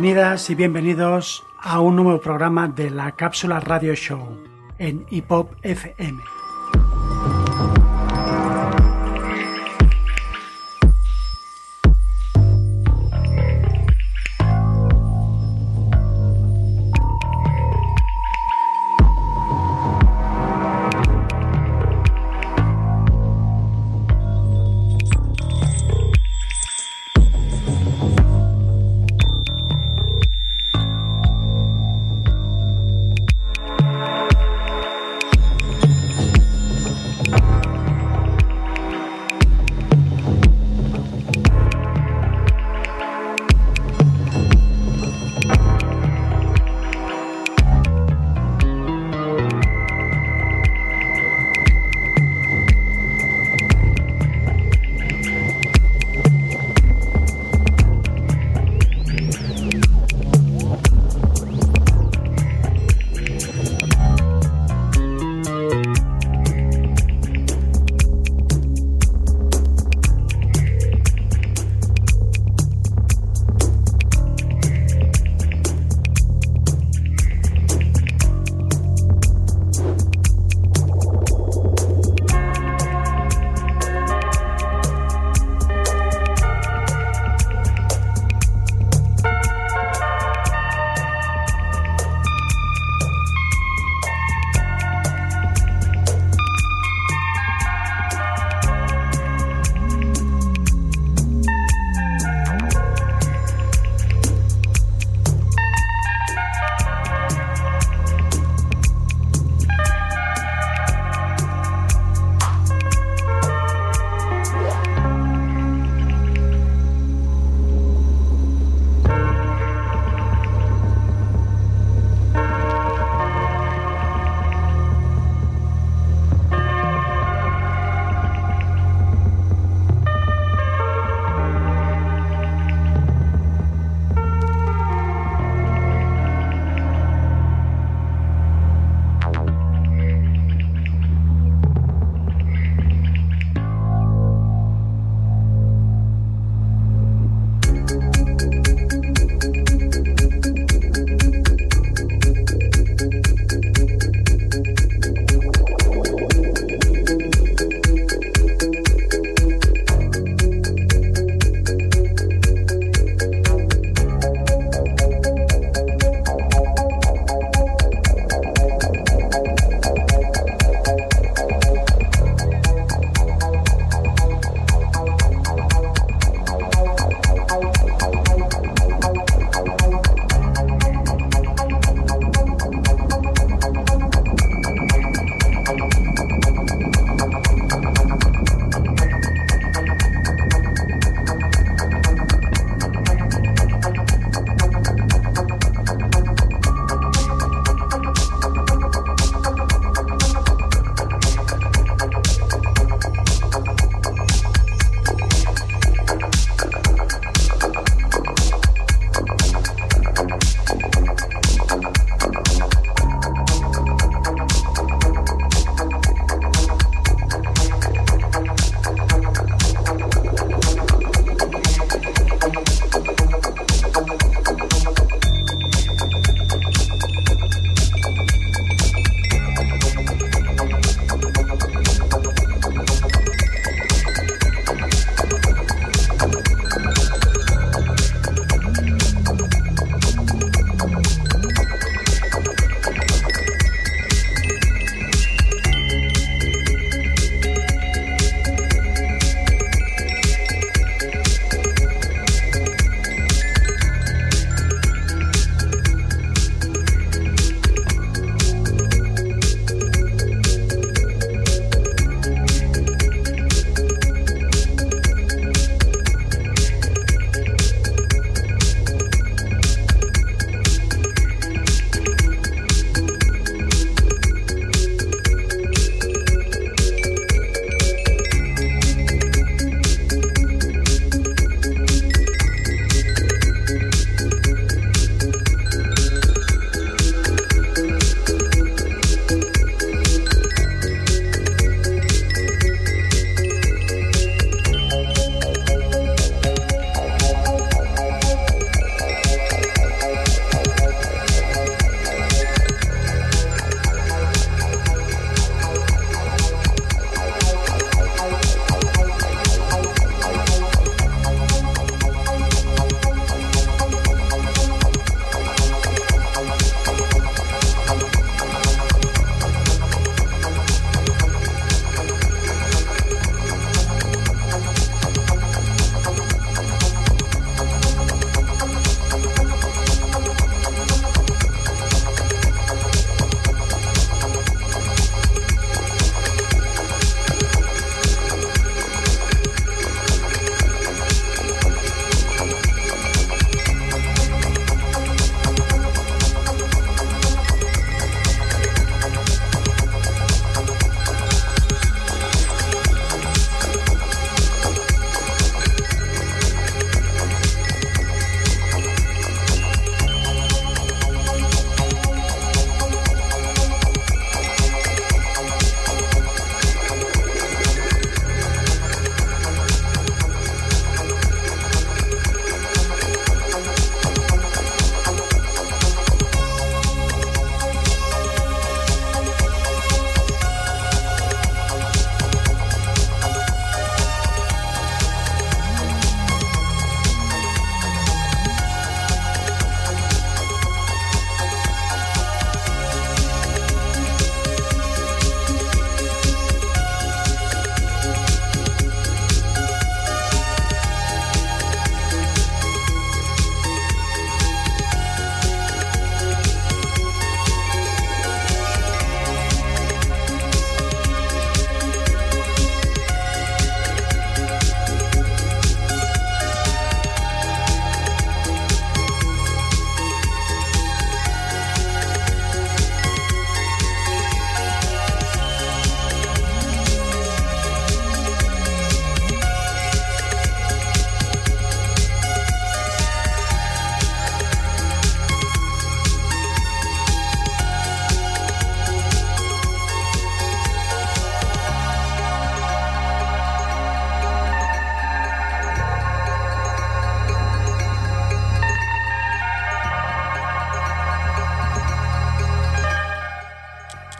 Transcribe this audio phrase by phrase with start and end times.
[0.00, 4.28] Bienvenidas y bienvenidos a un nuevo programa de la Cápsula Radio Show
[4.78, 5.32] en Hip
[5.64, 6.22] FM.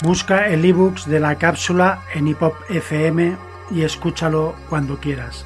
[0.09, 3.37] Busca el ebooks de la cápsula en Hipop FM
[3.71, 5.45] y escúchalo cuando quieras.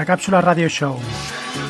[0.00, 0.96] La Cápsula Radio Show,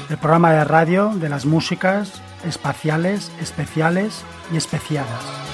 [0.08, 5.49] el programa de radio de las músicas espaciales, especiales y especiadas.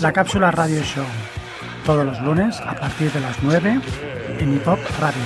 [0.00, 1.04] La cápsula Radio Show.
[1.84, 3.80] Todos los lunes a partir de las 9
[4.38, 5.22] en Hip Hop Radio.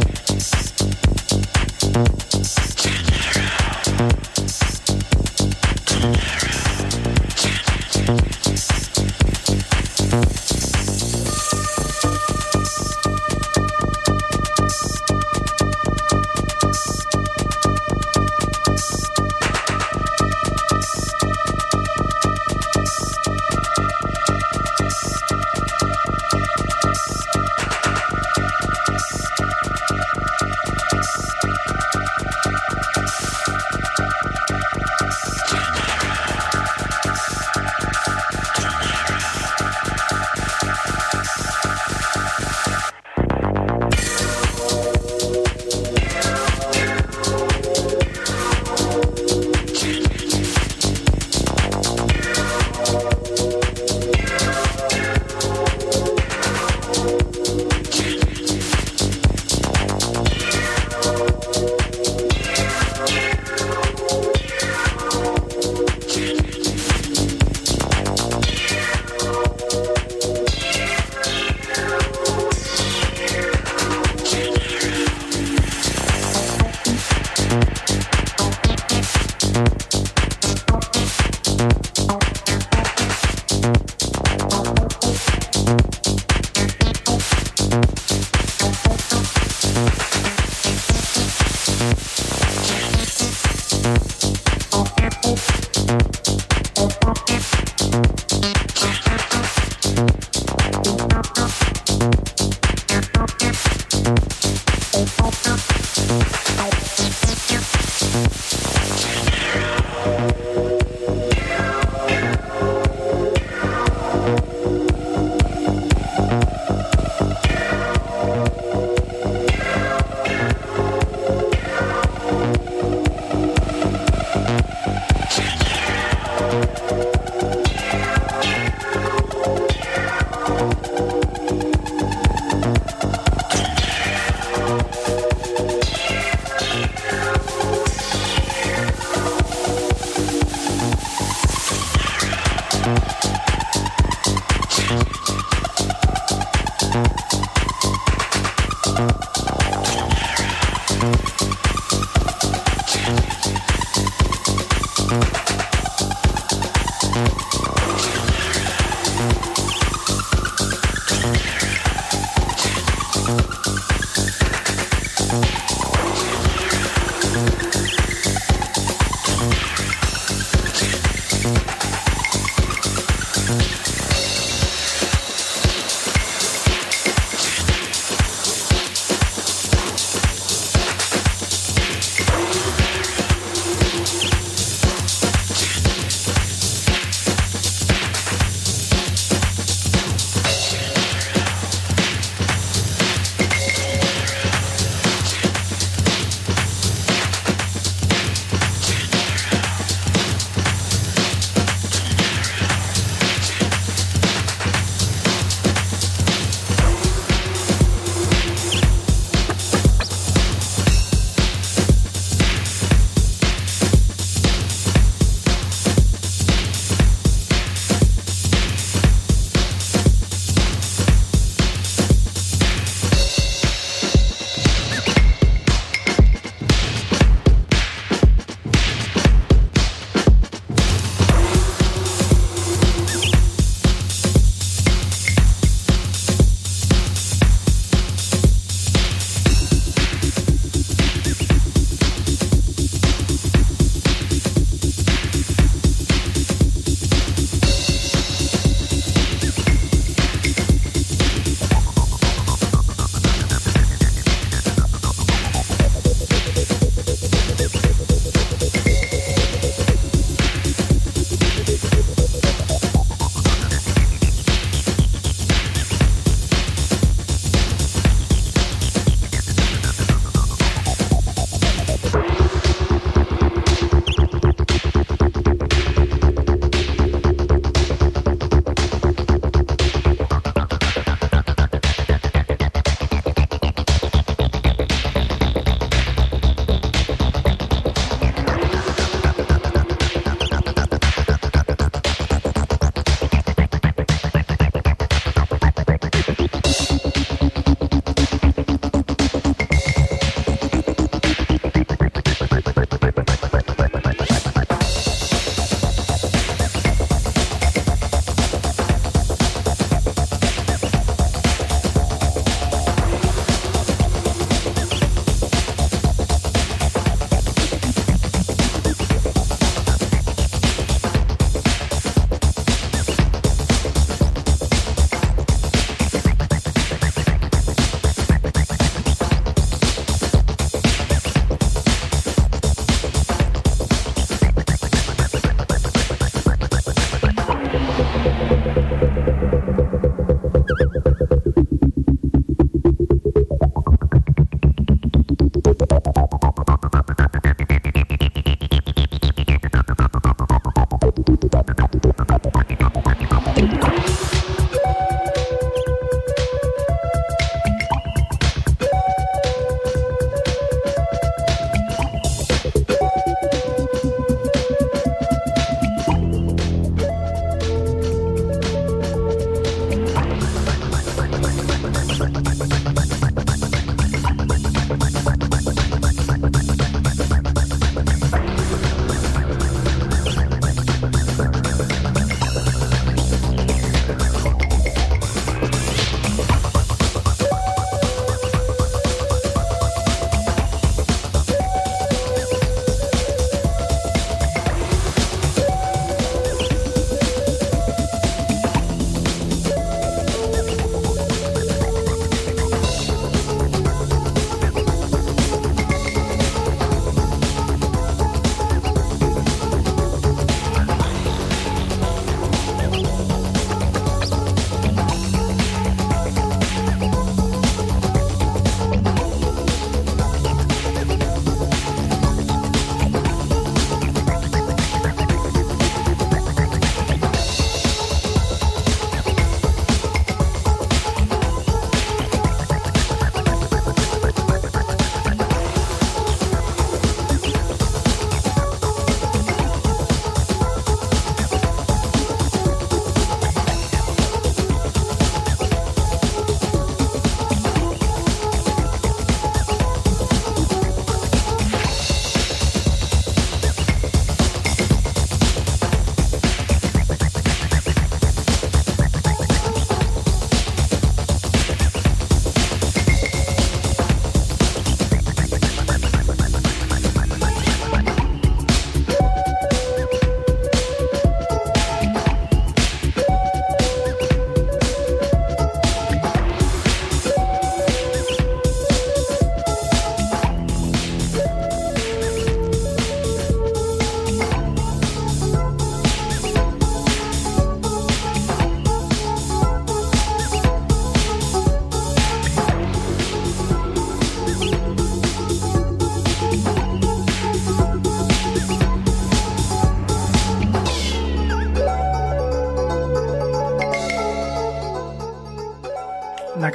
[0.00, 0.35] Bye.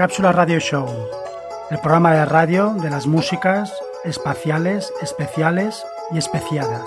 [0.02, 0.88] Cápsula Radio Show,
[1.70, 3.72] el programa de radio de las músicas
[4.04, 6.82] espaciales, especiales y especiadas.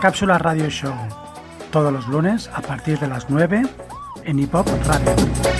[0.00, 0.94] La cápsula Radio Show,
[1.70, 3.60] todos los lunes a partir de las 9
[4.24, 5.59] en Hip Hop Radio.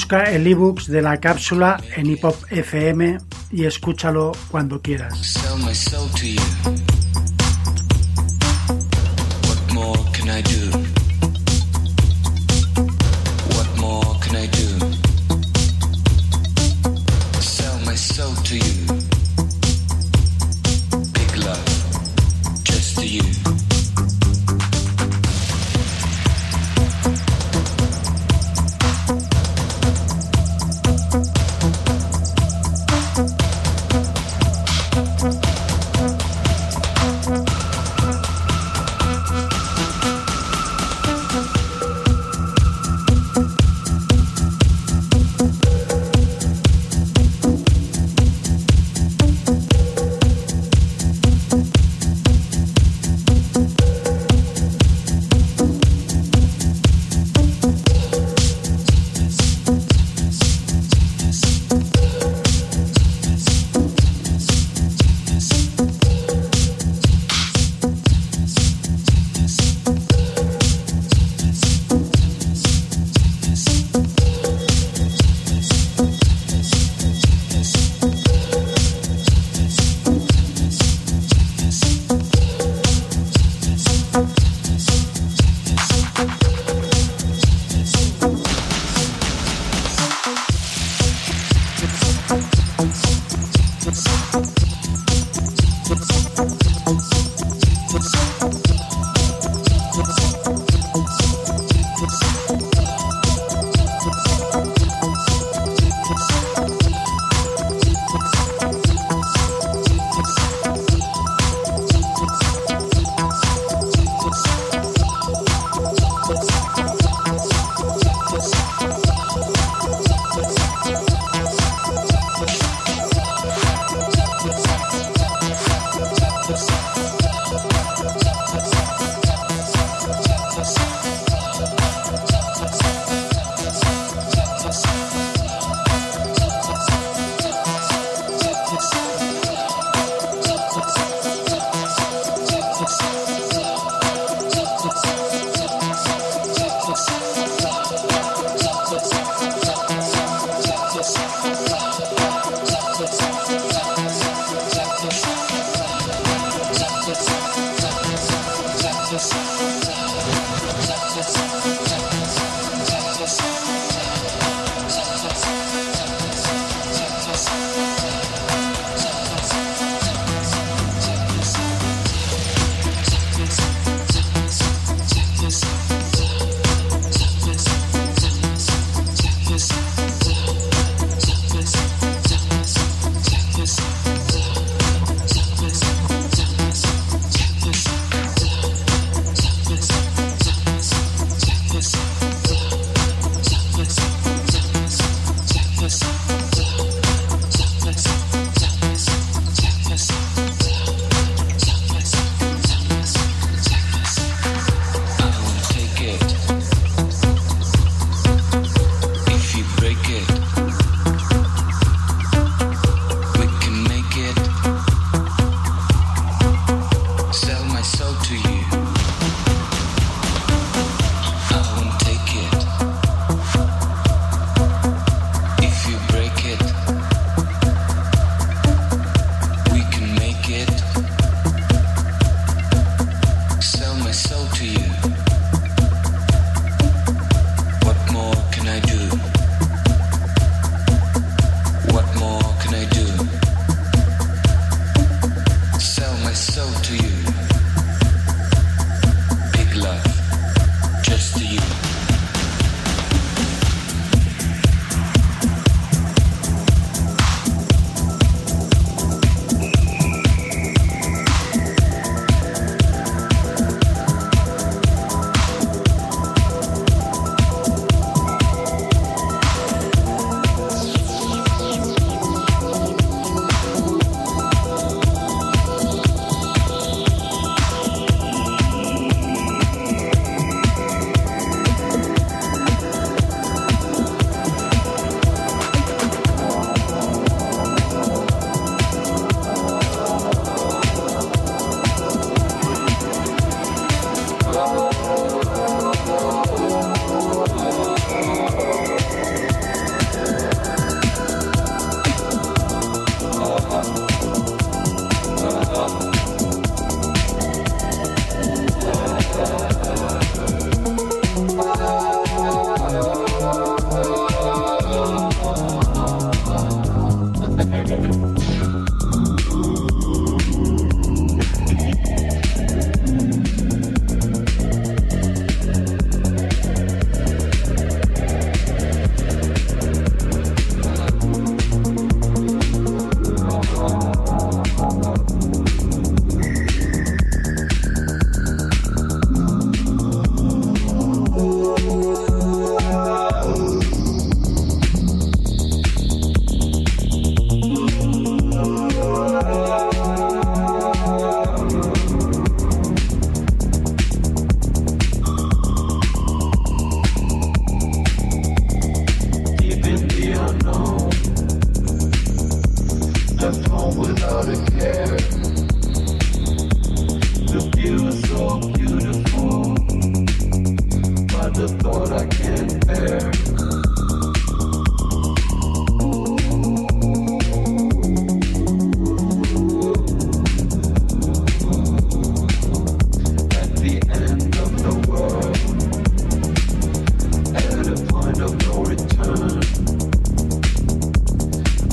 [0.00, 3.18] Busca el ebooks de la cápsula en Hip Hop FM
[3.52, 5.36] y escúchalo cuando quieras.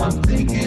[0.07, 0.66] I'm thinking.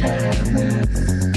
[0.00, 1.29] Shine.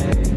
[0.00, 0.33] say